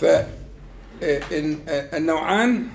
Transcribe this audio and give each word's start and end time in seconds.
ف 0.00 0.04
النوعان 1.94 2.66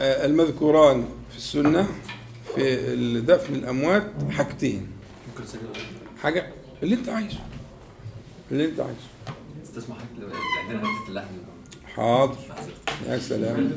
المذكوران 0.00 1.08
في 1.30 1.36
السنة 1.36 1.88
في 2.54 3.20
دفن 3.20 3.54
الأموات 3.54 4.12
حاجتين. 4.30 4.88
حاجة 6.22 6.52
اللي 6.82 6.94
أنت 6.94 7.08
عايزه. 7.08 7.38
اللي 8.50 8.64
أنت 8.64 8.80
عايزه. 8.80 8.96
استسمح 9.64 9.96
حضرتك 9.96 10.34
لو 11.08 11.20
عندنا 11.20 11.24
حاضر. 11.94 12.36
يا 13.06 13.18
سلام. 13.18 13.72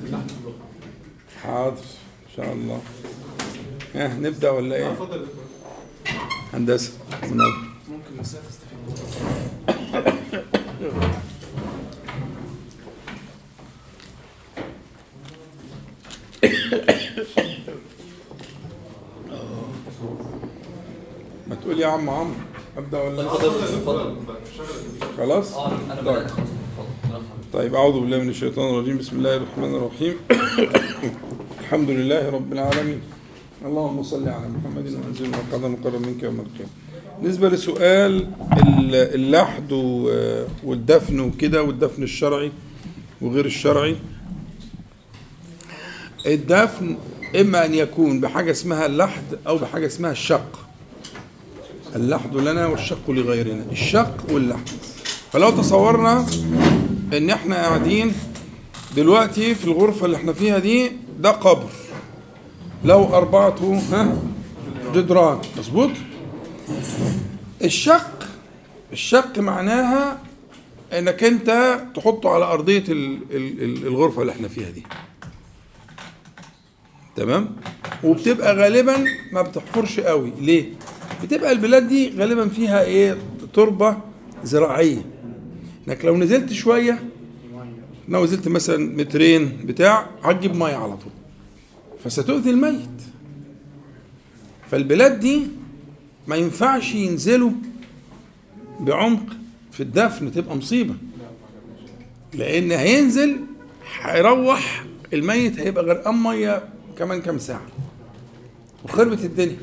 حاضر. 1.44 1.78
إن 1.78 2.36
شاء 2.36 2.54
الله. 2.54 2.82
ها 3.96 4.08
نبدأ 4.08 4.50
ولا 4.50 4.76
إيه؟ 4.76 4.92
اتفضل 4.92 5.26
هندسة. 6.54 6.94
منور. 7.24 7.54
ممكن 7.90 8.18
مساء 8.20 8.42
تستفيد 8.42 8.80
ما 21.48 21.56
تقول 21.56 21.80
يا 21.80 21.88
عم 22.04 22.10
عمرو. 22.10 22.34
أبدأ 22.78 23.02
ولا؟ 23.02 23.22
اتفضل 23.34 24.16
خلاص؟ 25.18 25.54
آه 25.54 25.68
أنا 25.92 25.96
طيب. 25.96 26.04
بدات 26.06 26.32
حضرتك. 26.32 26.44
طيب 27.54 27.76
أعوذ 27.76 28.00
بالله 28.02 28.18
من 28.18 28.30
الشيطان 28.30 28.70
الرجيم. 28.76 28.98
بسم 28.98 29.18
الله 29.18 29.36
الرحمن 29.38 29.76
الرحيم. 29.76 30.14
الحمد 31.62 31.90
لله 31.90 32.30
رب 32.30 32.54
العالمين. 32.54 33.02
اللهم 33.66 34.04
صل 34.04 34.30
على 34.30 34.48
محمد 34.48 34.94
وأنزل 34.94 35.30
مقعدا 35.30 35.68
مقرب 35.68 36.02
منك 36.08 36.24
يوم 36.24 36.40
القيامة. 36.40 36.72
بالنسبة 37.22 37.50
لسؤال 37.50 38.16
ال- 38.54 38.96
اللحد 39.16 39.72
و- 39.72 40.46
والدفن 40.64 41.20
وكده 41.20 41.64
والدفن 41.64 42.04
الشرعي 42.04 42.52
وغير 43.22 43.46
الشرعي. 43.46 43.96
الدفن 46.26 46.98
إما 47.42 47.66
أن 47.66 47.74
يكون 47.74 48.20
بحاجة 48.22 48.52
اسمها 48.52 48.86
اللحد 48.86 49.24
أو 49.48 49.58
بحاجة 49.58 49.86
اسمها 49.86 50.12
الشق. 50.12 50.63
اللحد 51.96 52.36
لنا 52.36 52.66
والشق 52.68 53.10
لغيرنا 53.12 53.66
الشق 53.72 54.18
واللحد. 54.32 54.70
فلو 55.32 55.50
تصورنا 55.50 56.26
إن 57.14 57.30
إحنا 57.30 57.56
قاعدين 57.56 58.14
دلوقتي 58.96 59.56
في 59.56 59.66
الغرفة 59.66 60.06
اللي 60.06 60.18
إحنا 60.18 60.34
فيها 60.34 60.60
دي 60.60 60.92
ده 61.20 61.32
قبر. 61.32 61.70
له 62.84 63.18
أربعة 63.18 63.82
ها؟ 63.92 64.18
جدران. 64.96 65.40
مظبوط؟ 65.58 65.90
الشق 67.64 68.24
الشق 68.94 69.40
معناها 69.40 70.20
إنك 70.94 71.24
أنت 71.24 71.80
تحطه 71.96 72.30
على 72.30 72.46
أرضية 72.46 72.84
ال- 72.90 73.20
ال- 73.32 73.64
ال- 73.64 73.88
الغرفة 73.88 74.22
اللي 74.22 74.32
إحنا 74.32 74.48
فيها 74.48 74.70
دي. 74.70 74.84
تمام؟ 77.16 77.56
وبتبقى 78.04 78.56
غالبا 78.56 79.06
ما 79.32 79.42
بتحفرش 79.42 80.00
قوي. 80.00 80.32
ليه؟ 80.40 80.66
بتبقى 81.24 81.52
البلاد 81.52 81.88
دي 81.88 82.10
غالبا 82.18 82.48
فيها 82.48 82.84
إيه؟ 82.84 83.18
تربة 83.54 83.98
زراعية. 84.44 85.06
إنك 85.88 86.06
لو 86.06 86.18
نزلت 86.18 86.54
شوية 86.54 87.04
لو 88.10 88.24
نزلت 88.24 88.48
مثلا 88.48 88.96
مترين 88.96 89.58
بتاع 89.66 90.08
هتجيب 90.24 90.56
مية 90.56 90.76
على 90.76 90.98
طول. 90.98 91.12
فستؤذي 92.04 92.50
الميت. 92.50 93.02
فالبلاد 94.72 95.20
دي 95.20 95.48
ما 96.28 96.36
ينفعش 96.36 96.94
ينزلوا 96.96 97.52
بعمق 98.80 99.24
في 99.72 99.84
الدفن 99.84 100.32
تبقى 100.32 100.56
مصيبة. 100.58 100.94
لأن 102.34 102.72
هينزل 102.72 103.38
هيروح 104.02 104.86
الميت 105.14 105.60
هيبقى 105.60 105.84
غرقان 105.86 106.24
مية 106.24 106.64
كمان 106.98 107.22
كام 107.22 107.38
ساعة. 107.40 107.68
وخربت 108.86 109.26
الدنيا. 109.26 109.58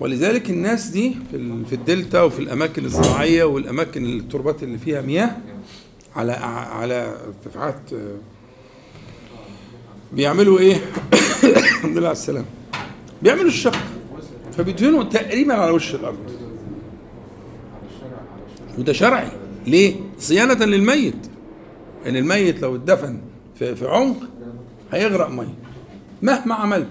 ولذلك 0.00 0.50
الناس 0.50 0.86
دي 0.86 1.16
في 1.30 1.64
في 1.68 1.74
الدلتا 1.74 2.22
وفي 2.22 2.38
الأماكن 2.38 2.84
الزراعية 2.84 3.44
والأماكن 3.44 4.06
التربات 4.06 4.62
اللي 4.62 4.78
فيها 4.78 5.00
مياه 5.00 5.36
على 6.16 6.32
على 6.32 7.16
ارتفاعات 7.26 7.92
آه، 7.92 8.16
بيعملوا 10.12 10.58
إيه؟ 10.58 10.76
الحمد 11.56 11.98
لله 11.98 12.08
على 12.08 12.16
السلامة. 12.16 12.46
بيعملوا 13.22 13.46
الشق 13.46 13.76
فبيدفنوا 14.56 15.02
تقريبا 15.02 15.54
على 15.54 15.70
وش 15.70 15.94
الأرض. 15.94 16.30
وده 18.78 18.92
شرعي. 18.92 19.28
ليه؟ 19.66 19.94
صيانة 20.18 20.64
للميت. 20.64 21.26
ان 22.06 22.16
الميت 22.16 22.62
لو 22.62 22.76
اتدفن 22.76 23.18
في 23.58 23.86
عمق 23.88 24.16
هيغرق 24.92 25.28
مية. 25.30 25.54
مهما 26.22 26.54
عملت. 26.54 26.88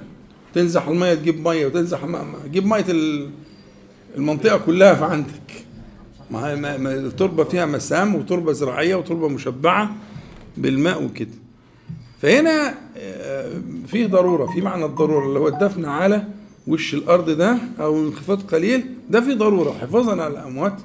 تنزح 0.55 0.87
المية 0.87 1.13
تجيب 1.13 1.47
مية 1.47 1.65
وتنزح 1.65 1.99
تجيب 2.45 2.65
مية 2.65 2.85
ال- 2.89 3.29
المنطقة 4.17 4.57
كلها 4.57 4.93
في 4.93 5.03
عندك. 5.05 5.65
ما 6.31 6.53
التربه 6.93 7.43
فيها 7.43 7.65
مسام 7.65 8.15
وتربة 8.15 8.51
زراعية 8.51 8.95
وتربة 8.95 9.27
مشبعة 9.27 9.95
بالماء 10.57 11.03
وكده. 11.03 11.29
فهنا 12.21 12.75
آه، 12.97 13.51
في 13.87 14.05
ضرورة 14.07 14.45
في 14.45 14.61
معنى 14.61 14.85
الضرورة 14.85 15.27
اللي 15.27 15.39
هو 15.39 15.47
الدفن 15.47 15.85
على 15.85 16.23
وش 16.67 16.93
الأرض 16.93 17.29
ده 17.29 17.57
أو 17.79 17.99
انخفاض 18.03 18.41
قليل 18.41 18.85
ده 19.09 19.21
في 19.21 19.33
ضرورة. 19.33 19.71
حفاظا 19.81 20.11
على 20.23 20.27
الأموات 20.33 20.75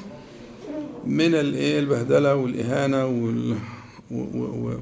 من 1.07 1.35
الايه 1.35 1.79
البهدلة 1.79 2.35
والإهانة 2.35 3.07
وال 3.07 3.57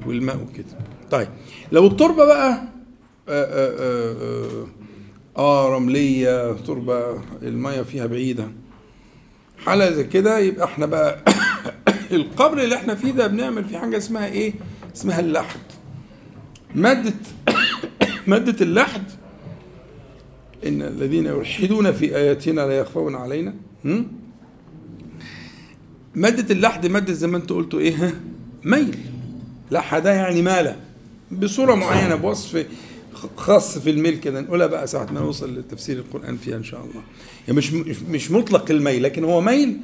والماء 0.05 0.35
وكده. 0.37 0.77
طيب 1.11 1.27
لو 1.71 1.87
التربة 1.87 2.25
بقى 2.25 2.61
آه، 3.29 3.43
آه، 3.43 3.75
آه، 3.79 4.13
آه، 4.13 4.65
آه 5.37 5.69
رملية 5.75 6.53
تربة 6.53 7.21
المية 7.41 7.81
فيها 7.81 8.05
بعيدة. 8.05 8.47
حالة 9.65 9.91
زي 9.91 10.03
كده 10.03 10.39
يبقى 10.39 10.65
إحنا 10.65 10.85
بقى 10.85 11.23
القبر 12.11 12.63
اللي 12.63 12.75
إحنا 12.75 12.95
فيه 12.95 13.11
ده 13.11 13.27
بنعمل 13.27 13.65
فيه 13.65 13.77
حاجة 13.77 13.97
اسمها 13.97 14.27
إيه؟ 14.27 14.53
اسمها 14.95 15.19
اللحد. 15.19 15.59
مادة 16.75 17.13
مادة 18.27 18.65
اللحد 18.65 19.03
إن 20.67 20.81
الذين 20.81 21.25
يلحدون 21.25 21.91
في 21.91 22.15
آياتنا 22.15 22.61
لا 22.61 22.77
يخفون 22.79 23.15
علينا. 23.15 23.53
هم؟ 23.85 24.07
مادة 26.15 26.53
اللحد 26.53 26.87
مادة 26.87 27.13
زي 27.13 27.27
ما 27.27 27.37
انت 27.37 27.49
قلتوا 27.49 27.79
إيه؟ 27.79 28.13
ميل. 28.63 28.97
لحد 29.71 30.05
يعني 30.05 30.41
ماله 30.41 30.75
بصورة 31.31 31.75
معينة 31.75 32.15
بوصف 32.15 32.65
خاص 33.37 33.77
في 33.77 33.89
الميل 33.89 34.19
كده 34.19 34.41
نقولها 34.41 34.67
بقى 34.67 34.87
ساعة 34.87 35.05
ما 35.11 35.19
نوصل 35.19 35.55
لتفسير 35.59 35.97
القرآن 35.97 36.37
فيها 36.37 36.55
إن 36.57 36.63
شاء 36.63 36.79
الله. 36.79 37.01
يعني 37.47 37.57
مش 37.57 37.73
مش- 38.09 38.31
مطلق 38.31 38.71
الميل 38.71 39.03
لكن 39.03 39.23
هو 39.23 39.41
ميل 39.41 39.77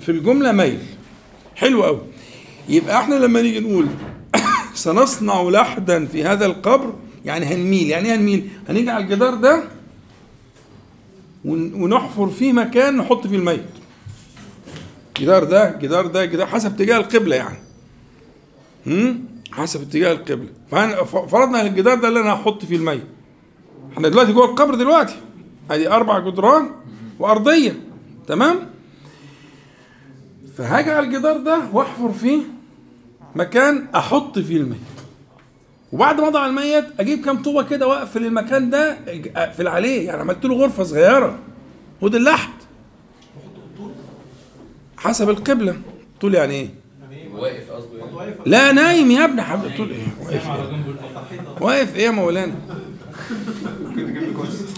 في 0.00 0.08
الجملة 0.08 0.52
ميل. 0.52 0.78
حلو 1.56 1.82
قوي 1.84 2.00
يبقى 2.68 3.00
إحنا 3.00 3.14
لما 3.14 3.42
نيجي 3.42 3.60
نقول 3.60 3.86
سنصنع 4.74 5.42
لحدا 5.42 6.06
في 6.06 6.24
هذا 6.24 6.46
القبر 6.46 6.94
يعني 7.24 7.46
هنميل. 7.46 7.90
يعني 7.90 8.08
إيه 8.08 8.14
هنميل؟ 8.16 8.48
هنيجي 8.68 8.90
على 8.90 9.04
الجدار 9.04 9.34
ده 9.34 9.64
ون- 11.44 11.74
ونحفر 11.74 12.28
فيه 12.28 12.52
مكان 12.52 12.96
نحط 12.96 13.26
فيه 13.26 13.36
الميت 13.36 13.64
جدار 15.20 15.44
ده 15.44 15.78
جدار 15.82 16.06
ده 16.06 16.24
جدار 16.24 16.46
حسب 16.46 16.74
اتجاه 16.74 16.96
القبلة 16.96 17.36
يعني؟ 17.36 17.58
حسب 19.52 19.82
اتجاه 19.82 20.12
ف- 21.04 21.16
فرضنا 21.16 21.62
الجدار 21.62 21.94
ده 21.94 22.08
اللي 22.08 22.20
أنا 22.20 22.32
هحط 22.34 22.64
فيه 22.64 22.76
الميت 22.76 23.04
إحنا 23.92 24.08
دلوقتي 24.08 24.32
جوه 24.32 24.44
القبر 24.44 24.74
دلوقتي. 24.74 25.16
ادي 25.70 25.88
أربع 25.90 26.18
جدران 26.18 26.70
وأرضية. 27.18 27.80
تمام؟ 28.26 28.56
فهاجي 30.58 30.90
على 30.90 31.06
الجدار 31.06 31.36
ده 31.36 31.60
وأحفر 31.72 32.12
فيه 32.12 32.40
مكان 33.36 33.86
أحط 33.96 34.38
فيه 34.38 34.56
الميت 34.56 34.80
وبعد 35.92 36.20
ما 36.20 36.28
أضع 36.28 36.46
الميت 36.46 36.84
أجيب 37.00 37.24
كام 37.24 37.42
طوبة 37.42 37.62
كده 37.62 37.86
وأقفل 37.88 38.26
المكان 38.26 38.70
ده 38.70 38.98
اقفل 39.36 39.68
عليه 39.68 40.06
يعني 40.06 40.20
عملت 40.20 40.44
له 40.44 40.54
غرفة 40.54 40.82
صغيرة. 40.84 41.38
ودي 42.00 42.16
اللحد. 42.16 42.50
حسب 44.96 45.30
القبلة. 45.30 45.76
طول 46.20 46.34
يعني 46.34 46.54
إيه؟ 46.54 46.68
لا 48.46 48.72
نايم 48.72 49.10
يا 49.10 49.24
ابني 49.24 49.42
حبيبي 49.42 49.76
طول 49.76 49.90
إيه 49.90 50.06
واقف 50.24 50.46
إيه؟ 50.46 50.84
واقف 51.60 51.96
إيه 51.96 52.04
يا 52.04 52.10
مولانا؟ 52.10 52.54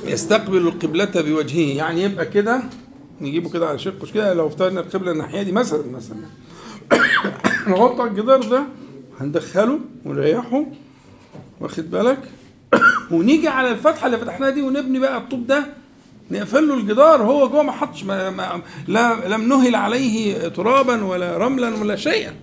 يستقبل 0.04 0.56
القبلة 0.56 1.10
بوجهه. 1.14 1.76
يعني 1.76 2.02
يبقى 2.02 2.26
كده 2.26 2.62
نجيبه 3.20 3.50
كده 3.50 3.68
على 3.68 3.78
شقه 3.78 4.06
كده 4.14 4.34
لو 4.34 4.46
افترضنا 4.46 4.80
القبلة 4.80 5.12
الناحية 5.12 5.42
دي 5.42 5.52
مثلا 5.52 5.82
مثلا. 5.92 6.16
نحط 7.70 8.00
الجدار 8.00 8.42
ده 8.42 8.62
هندخله 9.20 9.78
ونريحه. 10.04 10.64
واخد 11.60 11.90
بالك؟ 11.90 12.18
ونيجي 13.12 13.48
على 13.48 13.70
الفتحة 13.70 14.06
اللي 14.06 14.18
فتحناها 14.18 14.50
دي 14.50 14.62
ونبني 14.62 14.98
بقى 14.98 15.18
الطوب 15.18 15.46
ده. 15.46 15.66
نقفل 16.30 16.68
له 16.68 16.74
الجدار. 16.74 17.22
هو 17.22 17.48
جوه 17.48 17.62
ما 17.62 17.72
حطش 17.72 18.04
ما 18.04 18.30
ما 18.30 18.62
لا 18.88 19.28
لم 19.28 19.48
نهل 19.48 19.74
عليه 19.74 20.48
ترابا 20.48 21.04
ولا 21.04 21.36
رملا 21.38 21.76
ولا 21.80 21.96
شيئا. 21.96 22.34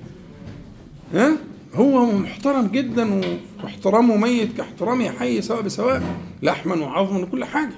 ها؟ 1.13 1.37
هو 1.75 2.05
محترم 2.05 2.67
جدا 2.67 3.21
واحترامه 3.63 4.17
ميت 4.17 4.57
كاحترامه 4.57 5.09
حي 5.09 5.41
سواء 5.41 5.61
بسواء 5.61 6.03
لحما 6.43 6.75
وعظما 6.75 7.19
وكل 7.19 7.45
حاجة. 7.45 7.73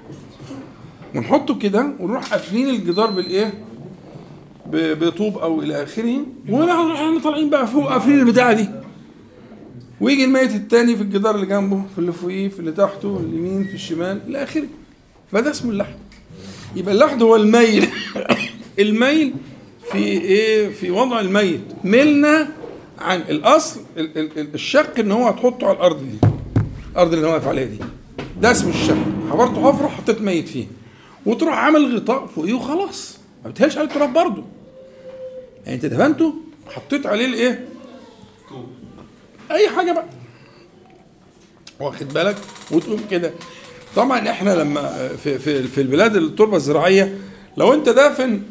ونحطه 1.14 1.58
كده 1.58 1.92
ونروح 2.00 2.32
قافلين 2.32 2.68
الجدار 2.68 3.10
بالإيه؟ 3.10 3.54
بطوب 4.72 5.38
أو 5.38 5.62
إلى 5.62 5.82
آخره. 5.82 6.26
إحنا 6.94 7.20
طالعين 7.24 7.50
بقى 7.50 7.66
فوق 7.66 7.88
قافلين 7.88 8.20
البتاعة 8.20 8.52
دي. 8.52 8.68
ويجي 10.00 10.24
الميت 10.24 10.54
التاني 10.54 10.96
في 10.96 11.02
الجدار 11.02 11.34
اللي 11.34 11.46
جنبه 11.46 11.82
في 11.94 11.98
اللي 11.98 12.12
فوقيه 12.12 12.48
في 12.48 12.58
اللي 12.60 12.72
تحته 12.72 13.18
في 13.18 13.24
اليمين 13.24 13.64
في 13.64 13.74
الشمال 13.74 14.20
إلى 14.28 14.42
آخره. 14.42 14.66
فده 15.32 15.50
اسمه 15.50 15.70
اللحد 15.70 15.94
يبقى 16.76 16.94
اللحد 16.94 17.22
هو 17.22 17.36
الميل. 17.36 17.88
الميل 18.78 19.34
في 19.92 19.98
إيه؟ 19.98 20.68
في 20.68 20.90
وضع 20.90 21.20
الميت. 21.20 21.60
ملنا 21.84 22.48
عن 23.00 23.20
الأصل 23.20 23.80
ال- 23.96 24.18
ال- 24.18 24.38
ال- 24.38 24.54
الشق 24.54 24.98
إن 24.98 25.12
هو 25.12 25.28
هتحطه 25.28 25.66
على 25.66 25.76
الأرض 25.76 26.02
دي 26.10 26.18
الأرض 26.92 27.12
اللي 27.14 27.26
هو 27.26 27.30
واقف 27.32 27.46
عليها 27.48 27.64
دي. 27.64 27.78
ده 28.40 28.50
اسمه 28.50 28.70
الشق 28.70 28.96
حفرت 29.30 29.58
حفرة 29.58 29.88
حطيت 29.88 30.20
ميت 30.20 30.48
فيه 30.48 30.66
وتروح 31.26 31.54
عامل 31.58 31.96
غطاء 31.96 32.26
فوقيه 32.26 32.54
وخلاص. 32.54 33.18
ما 33.44 33.50
بتهلش 33.50 33.78
عليه 33.78 33.88
التراب 33.88 34.12
برضه. 34.12 34.44
يعني 35.64 35.74
انت 35.76 35.86
دفنته 35.86 36.34
حطيت 36.74 37.06
عليه 37.06 37.26
الايه؟ 37.26 37.64
أي 39.50 39.68
حاجة 39.68 39.92
بقى. 39.92 40.04
واخد 41.80 42.08
بالك؟ 42.08 42.36
وتقوم 42.70 43.00
كده. 43.10 43.32
طبعا 43.96 44.30
إحنا 44.30 44.50
لما 44.50 45.08
في 45.08 45.38
في 45.38 45.62
في 45.62 45.80
البلاد 45.80 46.16
التربة 46.16 46.56
الزراعية 46.56 47.18
لو 47.56 47.74
أنت 47.74 47.88
دافن 47.88 48.42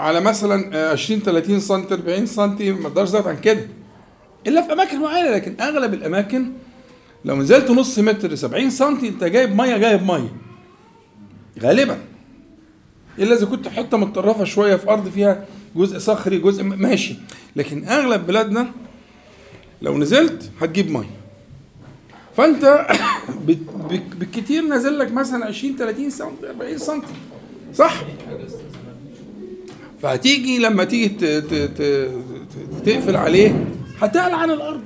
على 0.00 0.20
مثلا 0.20 0.90
20 0.90 1.20
30 1.20 1.60
سم 1.60 1.84
40 1.92 2.26
سم 2.26 2.56
ما 2.82 2.88
تقدرش 2.88 3.08
تزود 3.08 3.26
عن 3.26 3.40
كده. 3.40 3.66
إلا 4.46 4.62
في 4.62 4.72
أماكن 4.72 5.00
معينة 5.00 5.30
لكن 5.30 5.60
أغلب 5.60 5.94
الأماكن 5.94 6.52
لو 7.24 7.36
نزلت 7.36 7.70
نص 7.70 7.98
متر 7.98 8.34
70 8.34 8.70
سم 8.70 8.98
أنت 9.04 9.24
جايب 9.24 9.56
مية 9.56 9.76
جايب 9.76 10.02
مية. 10.02 10.32
غالبا. 11.60 11.98
إلا 13.18 13.34
إذا 13.34 13.46
كنت 13.46 13.68
حتة 13.68 13.96
متطرفة 13.96 14.44
شوية 14.44 14.76
في 14.76 14.90
أرض 14.90 15.08
فيها 15.08 15.44
جزء 15.76 15.98
صخري 15.98 16.38
جزء 16.38 16.62
ماشي. 16.62 17.14
لكن 17.56 17.88
أغلب 17.88 18.26
بلادنا 18.26 18.70
لو 19.82 19.98
نزلت 19.98 20.50
هتجيب 20.60 20.90
مية. 20.90 21.10
فأنت 22.36 22.86
بالكتير 24.18 24.62
نازل 24.62 24.98
لك 24.98 25.12
مثلا 25.12 25.46
20 25.46 25.76
30 25.76 26.10
سم 26.10 26.30
40 26.44 26.78
سم 26.78 27.02
صح؟ 27.74 27.94
فهتيجي 30.02 30.58
لما 30.58 30.84
تيجي 30.84 31.08
تقفل 32.84 33.16
عليه 33.16 33.64
هتعلى 34.00 34.34
عن 34.34 34.50
الأرض. 34.50 34.80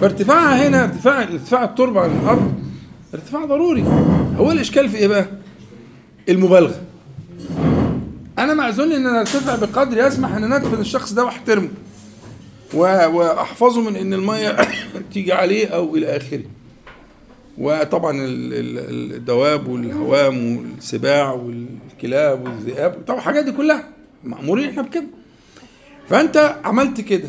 فارتفاعها 0.00 0.68
هنا 0.68 0.84
ارتفاع 0.84 1.22
ارتفاع 1.22 1.64
التربة 1.64 2.00
عن 2.00 2.10
الأرض 2.22 2.54
ارتفاع 3.14 3.44
ضروري. 3.44 3.84
هو 4.36 4.52
الإشكال 4.52 4.88
في 4.88 4.96
إيه 4.96 5.06
بقى؟ 5.06 5.26
المبالغة. 6.28 6.80
أنا 8.38 8.54
معزول 8.54 8.92
إن 8.92 9.06
أنا 9.06 9.20
أرتفع 9.20 9.56
بقدر 9.56 10.06
يسمح 10.06 10.34
إن 10.34 10.56
ندفن 10.56 10.80
الشخص 10.80 11.12
ده 11.12 11.24
وأحترمه 11.24 11.68
وأحفظه 12.74 13.80
من 13.80 13.96
إن 13.96 14.14
المية 14.14 14.56
تيجي 15.12 15.32
عليه 15.32 15.66
أو 15.66 15.96
إلى 15.96 16.16
آخره. 16.16 16.42
وطبعا 17.58 18.12
ال- 18.24 18.54
ال- 18.54 19.14
الدواب 19.14 19.68
والهوام 19.68 20.56
والسباع 20.56 21.32
والكلاب 21.32 22.44
والذئاب 22.44 23.02
طبعا 23.06 23.18
الحاجات 23.18 23.44
دي 23.44 23.52
كلها 23.52 23.88
مأمورين 24.24 24.68
إحنا 24.68 24.82
بكده. 24.82 25.04
فأنت 26.08 26.56
عملت 26.64 27.00
كده. 27.00 27.28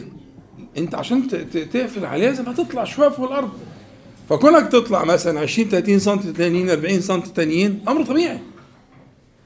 أنت 0.77 0.95
عشان 0.95 1.27
تقفل 1.73 2.05
عليه 2.05 2.27
لازم 2.27 2.43
هتطلع 2.49 2.83
شوية 2.83 3.09
فوق 3.09 3.29
الأرض. 3.31 3.49
فكونك 4.29 4.67
تطلع 4.71 5.03
مثلا 5.03 5.39
20 5.39 5.69
30 5.69 5.99
سم 5.99 6.15
تانيين 6.19 6.69
40 6.69 7.01
سم 7.01 7.19
تانيين 7.19 7.83
أمر 7.87 8.03
طبيعي. 8.05 8.39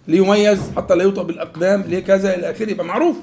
ليه 0.07 0.17
يميز؟ 0.17 0.59
حتى 0.77 0.95
لا 0.95 1.03
يوطأ 1.03 1.23
بالأقدام 1.23 1.81
ليه 1.81 1.99
كذا 1.99 2.35
إلى 2.35 2.51
آخره 2.51 2.69
يبقى 2.71 2.85
معروف. 2.85 3.15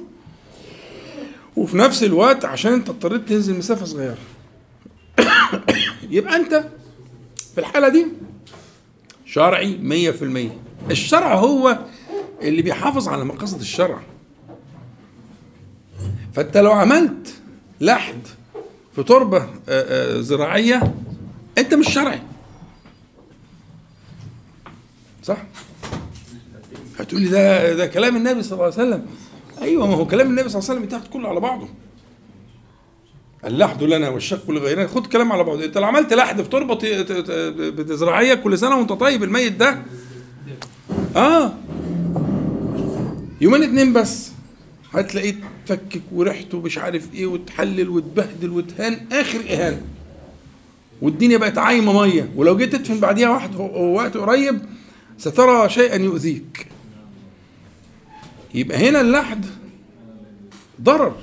وفي 1.56 1.76
نفس 1.76 2.05
الوقت 2.05 2.44
عشان 2.44 2.72
أنت 2.72 2.88
اضطريت 2.88 3.28
تنزل 3.28 3.58
مسافة 3.58 3.84
صغيرة. 3.87 4.16
يبقى 6.10 6.37
أنت 6.37 6.64
في 7.54 7.58
الحالة 7.60 7.88
دي؟ 7.88 8.06
شرعي 9.26 9.78
100% 10.88 10.90
الشرع 10.90 11.34
هو 11.34 11.78
اللي 12.43 12.62
بيحافظ 12.62 13.08
على 13.08 13.25
مقاصد 13.25 13.60
الشرع. 13.60 14.00
فانت 16.34 16.56
لو 16.56 16.72
عملت 16.72 17.34
لحد 17.81 18.20
في 18.94 19.02
تربة 19.02 19.38
آه، 19.38 19.49
آه، 19.69 20.20
زراعية 20.20 20.94
انت 21.58 21.75
مش 21.75 21.94
شرعي. 21.94 22.22
صح؟ 25.22 25.37
هتقولي 26.98 27.28
ده 27.28 27.75
ده 27.75 27.87
كلام 27.87 28.16
النبي 28.16 28.43
صلى 28.43 28.52
الله 28.52 28.64
عليه 28.64 28.75
وسلم. 28.75 29.06
أيوه 29.62 29.87
ما 29.87 29.94
هو 29.94 30.06
كلام 30.06 30.26
النبي 30.26 30.48
صلى 30.48 30.58
الله 30.58 30.70
عليه 30.70 30.81
وسلم 30.81 30.82
بيتاخد 30.82 31.12
كله 31.12 31.28
على 31.28 31.40
بعضه. 31.40 31.69
اللحد 33.44 33.82
لنا 33.82 34.08
والشق 34.08 34.50
لغيرنا. 34.50 34.86
خد 34.86 35.06
كلام 35.06 35.32
على 35.32 35.44
بعضه 35.44 35.64
انت 35.64 35.78
لو 35.78 35.84
عملت 35.84 36.12
لحد 36.14 36.42
في 36.42 36.48
تربة 36.48 36.74
ت- 36.74 36.86
ت- 36.86 37.80
ت- 37.80 37.92
زراعيه 37.92 38.34
كل 38.34 38.58
سنة 38.58 38.76
وانت 38.76 38.92
طيب 38.92 39.22
الميت 39.24 39.52
ده. 39.52 39.78
آه. 41.16 41.52
يومين 43.40 43.62
اتنين 43.62 43.92
بس. 43.92 44.30
هتلاقيه 44.94 45.34
تفكك 45.66 46.02
وريحته 46.12 46.60
مش 46.60 46.78
عارف 46.78 47.14
إيه 47.14 47.26
وتحلل 47.26 47.88
وتبهدل 47.88 48.50
وتهان 48.50 49.06
آخر 49.12 49.40
إهانة. 49.50 49.82
والدنيا 51.02 51.36
بقت 51.38 51.58
عايمة 51.58 52.02
مية. 52.02 52.28
ولو 52.36 52.56
جيت 52.56 52.76
تدفن 52.76 53.00
بعديها 53.00 53.28
واحد 53.30 53.56
وقت 53.76 54.16
قريب 54.16 54.58
سترى 55.18 55.68
شيئا 55.68 55.96
يؤذيك. 55.96 56.66
يبقى 58.54 58.88
هنا 58.88 59.00
اللحد 59.00 59.46
ضرر. 60.82 61.14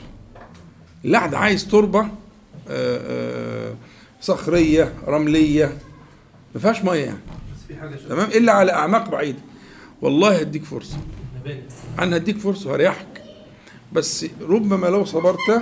اللحد 1.05 1.33
عايز 1.33 1.67
تربة 1.67 1.99
آه، 1.99 2.09
آه، 2.69 3.75
صخرية 4.21 4.93
رملية 5.07 5.77
ما 6.55 6.61
فيهاش 6.61 6.83
مية 6.83 6.93
يعني. 7.05 7.19
تمام؟ 8.09 8.29
إلا 8.29 8.51
على 8.51 8.71
أعماق 8.71 9.09
بعيدة. 9.09 9.39
والله 10.01 10.39
هديك 10.39 10.63
فرصة. 10.63 10.97
أنا 11.99 12.15
هديك 12.15 12.37
فرصة 12.37 12.69
وهريحك. 12.69 13.23
بس 13.93 14.25
ربما 14.41 14.87
لو 14.87 15.05
صبرت 15.05 15.61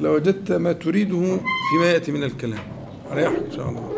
لوجدت 0.00 0.52
ما 0.52 0.72
تريده 0.72 1.38
فيما 1.70 1.86
يأتي 1.86 2.12
من 2.12 2.22
الكلام. 2.24 2.62
هريحك 3.10 3.36
إن 3.50 3.52
شاء 3.56 3.68
الله. 3.68 3.92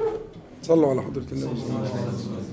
صلوا 0.62 0.90
على 0.90 1.02
حضرة 1.02 1.26
النبي 1.32 1.60
صلى 1.60 1.68
الله 1.68 1.78
عليه 1.78 2.08
وسلم. 2.08 2.47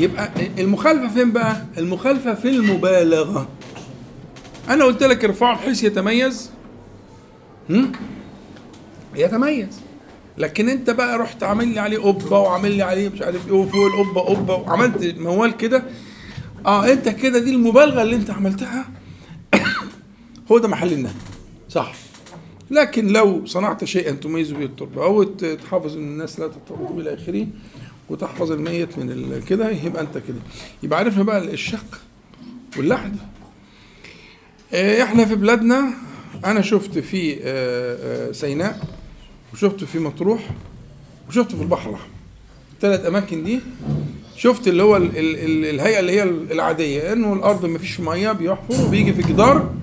يبقى 0.00 0.30
المخالفة 0.58 1.08
فين 1.08 1.32
بقى؟ 1.32 1.64
المخالفة 1.78 2.34
في 2.34 2.48
المبالغة. 2.48 3.48
أنا 4.68 4.84
قلت 4.84 5.02
لك 5.02 5.24
ارفعه 5.24 5.56
بحيث 5.56 5.84
يتميز. 5.84 6.50
هم؟ 7.70 7.92
يتميز. 9.16 9.80
لكن 10.38 10.68
أنت 10.68 10.90
بقى 10.90 11.18
رحت 11.18 11.42
عامل 11.42 11.68
لي 11.68 11.80
عليه 11.80 11.98
قبة 11.98 12.38
وعامل 12.38 12.72
لي 12.72 12.82
عليه 12.82 13.08
مش 13.08 13.22
عارف 13.22 13.46
إيه 13.46 13.52
وفوق 13.52 13.86
القبة 13.86 14.20
قبة 14.20 14.54
وعملت 14.54 15.18
موال 15.18 15.56
كده. 15.56 15.84
آه 16.66 16.92
أنت 16.92 17.08
كده 17.08 17.38
دي 17.38 17.50
المبالغة 17.50 18.02
اللي 18.02 18.16
أنت 18.16 18.30
عملتها. 18.30 18.88
هو 20.52 20.58
ده 20.58 20.68
محل 20.68 20.92
النهي. 20.92 21.12
صح. 21.68 21.92
لكن 22.70 23.06
لو 23.06 23.46
صنعت 23.46 23.84
شيئا 23.84 24.12
تميز 24.12 24.52
به 24.52 24.64
التربه 24.64 25.04
أو 25.04 25.22
تحافظ 25.22 25.96
إن 25.96 26.02
الناس 26.02 26.40
لا 26.40 26.48
تتطرق 26.48 26.96
إلى 26.98 27.14
آخره 27.14 27.46
وتحفظ 28.10 28.52
الميت 28.52 28.98
من 28.98 29.42
كده 29.48 29.70
يبقى 29.70 30.02
انت 30.02 30.18
كده. 30.18 30.38
يبقى 30.82 30.98
عرفنا 30.98 31.22
بقى 31.22 31.38
الشق 31.38 32.00
واللحد. 32.76 33.16
آه، 34.72 35.02
إحنا 35.02 35.24
في 35.24 35.34
بلادنا 35.34 35.90
أنا 36.44 36.60
شفت 36.60 36.98
في 36.98 37.34
آه، 37.34 37.38
آه، 37.44 38.32
سيناء 38.32 38.80
وشفت 39.54 39.84
في 39.84 39.98
مطروح 39.98 40.50
وشفت 41.28 41.54
في 41.54 41.62
البحر 41.62 41.90
الأحمر. 41.90 42.08
الثلاث 42.74 43.06
أماكن 43.06 43.44
دي. 43.44 43.60
شفت 44.36 44.68
اللي 44.68 44.82
هو 44.82 44.96
ال 44.96 45.18
ال 45.18 45.36
ال 45.36 45.64
الهيئة 45.74 46.00
اللي 46.00 46.12
هي 46.12 46.22
العادية 46.22 47.12
إنه 47.12 47.32
الأرض 47.32 47.66
ما 47.66 47.78
فيش 47.78 48.00
مية 48.00 48.32
بيحفر 48.32 48.86
وبيجي 48.86 49.12
في 49.12 49.22
جدار 49.22 49.74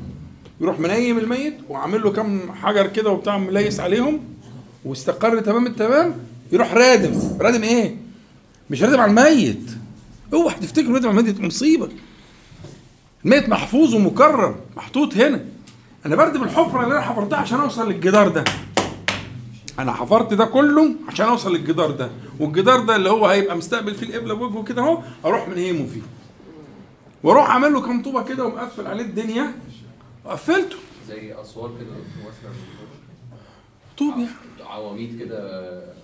يروح 0.62 0.80
منيم 0.80 1.18
الميت 1.18 1.54
وعامل 1.70 2.02
له 2.02 2.12
كام 2.12 2.52
حجر 2.54 2.88
كده 2.88 3.10
وبتاع 3.10 3.38
مليس 3.38 3.80
عليهم 3.80 4.20
واستقر 4.86 5.40
تمام 5.40 5.68
التمام 5.68 6.16
يروح 6.52 6.74
رادم. 6.74 7.20
رادم 7.42 7.64
إيه؟ 7.64 7.96
مش 8.70 8.84
رادم 8.84 9.00
على 9.02 9.10
الميت. 9.10 9.70
اوعى 10.34 10.56
تفتكر 10.56 10.92
رادم 10.92 11.10
على 11.10 11.20
الميت 11.20 11.42
مصيبة. 11.42 11.90
الميت 13.26 13.50
محفوظ 13.50 13.96
ومكرم 13.96 14.56
محطوط 14.78 15.18
هنا. 15.18 15.46
أنا 16.06 16.16
بردم 16.16 16.44
الحفره 16.44 16.84
اللي 16.84 16.94
أنا 16.94 17.02
حفرتها 17.02 17.38
عشان 17.38 17.60
أوصل 17.60 17.92
للجدار 17.92 18.28
ده. 18.28 18.44
أنا 19.80 19.94
حفرت 19.94 20.34
ده 20.34 20.46
كله 20.46 20.96
عشان 21.08 21.26
أوصل 21.26 21.56
للجدار 21.56 21.92
ده. 21.92 22.10
والجدار 22.40 22.80
ده 22.80 22.96
اللي 22.96 23.10
هو 23.10 23.26
هيبقى 23.28 23.58
مستقبل 23.58 23.96
فيه 23.96 24.06
القبله 24.08 24.34
بوجهه 24.34 24.64
كده 24.64 24.82
أهو 24.82 25.04
أروح 25.26 25.48
منهمه 25.48 25.88
فيه. 25.88 26.02
وأروح 27.24 27.50
عامل 27.50 27.74
له 27.74 27.82
كام 27.82 28.04
طوبة 28.04 28.24
كده 28.24 28.46
ومقفل 28.46 28.88
عليه 28.88 29.04
الدنيا. 29.04 29.52
وقفلته 30.26 30.76
زي 31.10 31.42
أسوار 31.42 31.70
كده. 31.80 31.96
طوب 33.98 34.14
يعني. 34.18 34.30
عواميد 34.70 35.20
كده. 35.20 35.98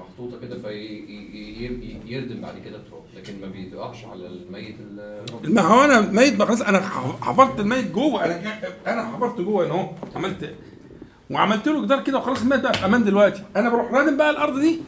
محطوطة 0.00 0.40
كده 0.40 0.58
فيردم 0.58 2.40
بعد 2.40 2.54
كده 2.64 2.76
التراب 2.76 3.02
لكن 3.16 3.40
ما 3.40 3.46
بيقعش 3.46 4.04
على 4.04 4.26
الميت 4.26 4.76
ال- 4.80 5.54
ما 5.54 5.60
هو 5.62 5.84
أنا 5.84 6.00
ميت 6.00 6.38
ما 6.38 6.44
خلاص 6.44 6.62
أنا 6.62 6.80
حفرت 7.22 7.60
الميت 7.60 7.90
جوه 7.90 8.24
أنا 8.24 8.60
أنا 8.86 9.06
حفرت 9.16 9.40
جوه 9.40 9.66
هنا 9.66 9.74
اهو 9.74 9.90
عملت 10.16 10.54
وعملت 11.30 11.68
له 11.68 11.82
جدار 11.84 12.04
كده 12.04 12.18
وخلاص 12.18 12.40
الميت 12.42 12.60
بقى 12.60 12.74
في 12.74 12.84
أمان 12.84 13.04
دلوقتي 13.04 13.42
أنا 13.56 13.68
بروح 13.70 13.92
رادم 13.92 14.16
بقى 14.16 14.30
الأرض 14.30 14.58
دي 14.60 14.80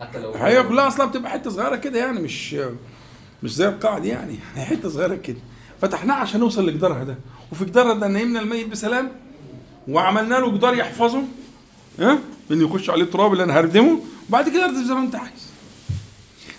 حتى 0.00 0.18
لو 0.20 0.32
هي 0.32 0.62
كلها 0.62 0.88
أصلا 0.88 1.06
بتبقى 1.06 1.30
حتة 1.30 1.50
صغيره 1.50 1.76
كده 1.76 1.98
يعني 1.98 2.20
مش 2.20 2.56
مش 3.42 3.54
زي 3.54 3.68
القاع 3.68 3.98
دي 3.98 4.08
يعني 4.08 4.36
حتة 4.56 4.88
صغيره 4.88 5.14
كده 5.14 5.38
فتحناها 5.80 6.16
عشان 6.16 6.40
نوصل 6.40 6.66
لجدارها 6.68 7.04
ده 7.04 7.16
وفي 7.52 7.64
جدارها 7.64 7.94
ده 7.94 8.08
نيمنا 8.08 8.40
الميت 8.40 8.68
بسلام 8.68 9.10
وعملنا 9.88 10.34
له 10.34 10.50
جدار 10.56 10.74
يحفظه 10.74 11.22
ها 12.00 12.18
ان 12.50 12.60
يخش 12.60 12.90
عليه 12.90 13.02
التراب 13.04 13.32
اللي 13.32 13.44
أنا 13.44 13.58
هردمه 13.60 14.00
وبعد 14.28 14.48
كده 14.48 14.64
اردم 14.64 14.84
زي 14.84 14.94
ما 14.94 15.00
انت 15.00 15.14
عايز. 15.14 15.44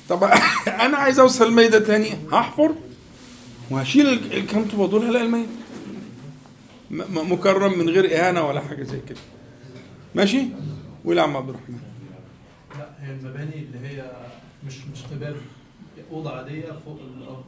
طب 0.10 0.24
أنا 0.86 0.98
عايز 0.98 1.20
أوصل 1.20 1.46
الميت 1.48 1.72
ده 1.72 1.80
تاني 1.80 2.10
هحفر 2.32 2.75
وهشيل 3.72 4.08
ال- 4.08 4.34
الكام 4.34 4.65
طوبه 4.68 4.88
دول 4.88 5.06
هلاقي 5.06 5.25
الميت 5.25 5.48
مكرم 7.32 7.80
من 7.80 7.89
غير 7.89 8.18
إهانة 8.18 8.48
ولا 8.48 8.62
حاجة 8.62 8.84
زي 8.84 9.00
كده. 9.10 9.20
ماشي؟ 10.15 10.46
ولا 11.06 11.22
عم 11.22 11.38
عبد 11.38 11.50
الرحمن. 11.50 11.77
لا 12.80 12.89
هي 13.01 13.12
المباني 13.12 13.56
اللي 13.75 13.88
هي 13.88 14.12
مش 14.68 14.74
مش 14.94 15.00
قباب 15.12 15.36
أوضة 16.12 16.32
عادية 16.38 16.65
فوق 16.86 17.00
الأرض. 17.18 17.44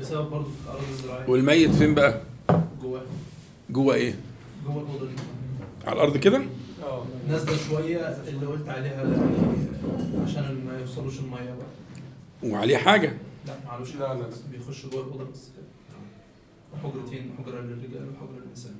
بسبب 0.00 0.30
برضه 0.30 0.44
في 0.44 0.64
الأراضي 0.64 0.86
الزراعية. 0.92 1.28
والميت 1.30 1.70
فين 1.70 1.94
بقى؟ 1.94 2.20
جواه. 2.82 3.02
جوه 3.70 3.94
إيه؟ 3.94 4.14
جوه 4.66 4.82
الأوضة 4.82 5.06
دي. 5.06 5.12
على 5.86 5.94
الأرض 5.96 6.16
كده؟ 6.16 6.42
نازلة 7.28 7.56
شوية 7.68 7.98
اللي 8.28 8.46
قلت 8.46 8.68
عليها 8.68 9.00
عشان 10.24 10.64
ما 10.66 10.80
يوصلوش 10.80 11.18
المية 11.18 11.54
بقى. 11.54 12.50
وعليه 12.52 12.76
حاجة. 12.76 13.12
لا 13.46 13.54
معلوش 13.66 13.94
لا 13.94 14.14
لا. 14.14 14.26
بيخش 14.52 14.86
جوه 14.86 15.02
الأوضة 15.06 15.24
بس. 15.32 15.48
حجرتين 16.82 17.30
حجرة 17.38 17.60
للرجال 17.60 18.08
وحجره 18.10 18.42
للنساء 18.46 18.72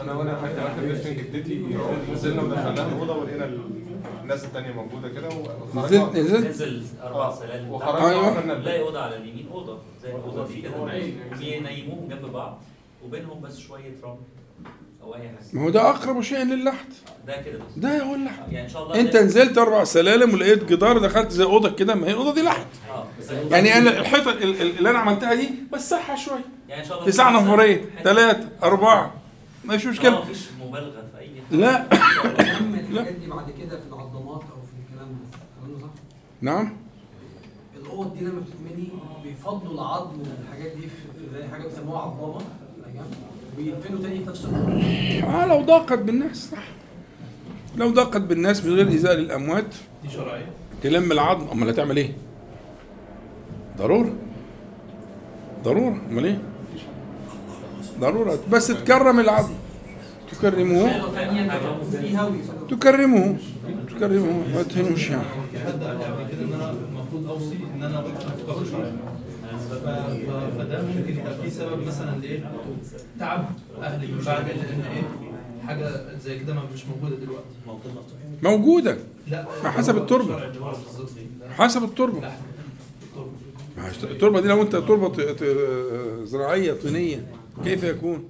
أنا 0.00 0.12
وأنا 0.14 0.36
حتى 0.42 0.62
وإحنا 0.64 0.82
بندفن 0.82 1.14
جدتي 1.16 1.64
نزلنا 2.12 2.42
ودخلناها 2.42 2.88
الأوضة 2.92 3.16
ولقينا 3.16 3.50
الناس 4.22 4.44
التانية 4.44 4.72
موجودة 4.72 5.08
كده 5.08 5.28
وخرجنا. 5.28 6.10
نزل 6.48 6.82
أربع 7.02 7.34
سلالم. 7.34 7.70
وخرجنا 7.70 8.08
أيوة. 8.10 8.26
وقفلنا 8.32 8.58
نلاقي. 8.58 8.80
أوضة 8.80 9.00
على 9.00 9.16
اليمين 9.16 9.48
أوضة. 9.52 9.78
زي 10.02 10.08
الأوضة 10.10 10.46
دي 10.48 10.62
كده 10.62 10.84
بينيموهم 11.38 12.08
جنب 12.08 12.32
بعض 12.32 12.58
وبينهم 13.04 13.40
بس 13.40 13.58
شوية 13.58 13.94
رمل. 14.04 14.16
ما 15.52 15.62
هو 15.62 15.70
ده 15.70 15.90
أقرب 15.90 16.20
شيء 16.22 16.38
للحد. 16.44 16.86
ده 17.26 17.42
كده 17.42 17.58
بس. 17.58 17.64
ده 17.78 18.02
هو 18.02 18.14
اللحد. 18.14 18.52
يعني 18.52 18.66
إن 18.66 18.72
شاء 18.72 18.82
الله 18.82 19.00
أنت 19.00 19.16
نزلت 19.16 19.58
أربع 19.58 19.84
سلالم 19.84 20.34
ولقيت 20.34 20.64
جدار 20.64 20.98
دخلت 20.98 21.30
زي 21.30 21.44
أوضة 21.44 21.70
كده 21.70 21.94
ما 21.94 22.06
هي 22.06 22.10
الاوضه 22.10 22.34
دي 22.34 22.42
لحد. 22.42 22.66
بس 23.20 23.30
يعني 23.50 23.78
أنا 23.78 24.00
الحيطة 24.00 24.30
ال- 24.30 24.42
ال- 24.62 24.78
اللي 24.78 24.90
أنا 24.90 24.98
عملتها 24.98 25.34
دي 25.34 25.50
وسعها 25.72 26.16
شوية. 26.16 26.44
يعني 26.68 26.82
إن 26.82 26.88
شاء 26.88 26.98
الله 26.98 27.10
تسع 27.10 27.24
حتة- 27.98 28.02
ثلاثة 28.04 28.48
أربعة. 28.62 29.14
مش 29.64 29.86
آه 29.86 29.90
مشكله 29.90 30.20
مفيش 30.22 30.46
مبالغة 30.68 31.04
في 31.12 31.18
أي 31.18 31.28
حاجة. 31.50 31.56
لا. 31.60 31.92
اهم 32.56 32.74
الحاجات 32.90 33.14
دي 33.14 33.26
بعد 33.26 33.50
كده 33.50 33.80
في 33.80 33.86
العضمات 33.88 34.40
أو 34.42 34.62
في 34.66 34.92
الكلام 34.92 35.08
ده؟ 35.80 35.86
نعم. 36.40 36.76
الأوض 37.82 38.14
دي 38.18 38.24
لما 38.24 38.40
بتتملي 38.40 38.88
بيفضوا 39.24 39.74
العظم 39.74 40.20
والحاجات 40.20 40.72
دي 40.76 40.82
في, 40.82 40.88
في 41.18 41.38
زي 41.42 41.48
حاجة 41.48 41.62
بيسموها 41.62 42.00
عظامه 42.02 42.40
ويدفنوا 43.58 44.00
تاني 44.02 44.18
في 44.18 44.30
نفس 44.30 44.44
الاوضه 44.44 45.42
آه 45.42 45.46
لو 45.46 45.60
ضاقت 45.60 45.98
بالناس 45.98 46.50
صح. 46.50 46.68
لو 47.76 47.90
ضاقت 47.90 48.20
بالناس 48.20 48.64
من 48.64 48.74
غير 48.74 48.88
ايذاء 48.88 49.14
للأموات 49.14 49.74
دي 50.02 50.10
شرعية. 50.10 50.46
تلم 50.82 51.12
العظم. 51.12 51.48
أمال 51.52 51.68
هتعمل 51.68 51.96
إيه؟ 51.96 52.12
ضرورة. 53.78 54.12
ضرورة. 55.64 56.00
أمال 56.10 56.24
إيه؟ 56.24 56.38
ضرورة. 58.00 58.38
بس 58.52 58.66
تكرم 58.66 59.20
العظم. 59.20 59.54
تكرموه. 60.32 60.84
ويصلوا 60.84 62.68
تكرمه 62.70 63.36
تكرمه 63.88 64.42
ما 64.54 64.62
تهنوش 64.62 65.10
يعني. 65.10 65.22
المفروض 66.90 67.26
أوصي 67.30 67.58
إن 67.76 67.82
أنا 67.82 68.04
فده 70.58 70.82
ممكن 70.82 71.18
يبقى 71.18 71.34
فيه 71.42 71.48
سبب 71.50 71.86
مثلا 71.86 72.16
لإيه؟ 72.20 72.50
تعب 73.20 73.48
أهلي 73.82 74.06
من 74.06 74.22
بعد 74.26 74.46
لأن 74.48 74.80
إيه؟ 74.92 75.02
حاجة 75.66 76.18
زي 76.24 76.38
كده 76.38 76.54
ما 76.54 76.62
مش 76.74 76.84
موجودة 76.86 77.16
دلوقتي. 77.16 77.46
موجودة. 78.42 78.98
لا. 79.30 79.46
حسب 79.64 79.96
لا، 79.96 80.50
حسب 81.50 81.84
التربة. 81.84 82.30
التربة 84.02 84.40
دي 84.40 84.48
لو 84.48 84.62
أنت 84.62 84.76
تربة 84.76 85.16
زراعية 86.24 86.72
طينية 86.72 87.26
كيف 87.64 87.84
يكون؟ 87.84 88.24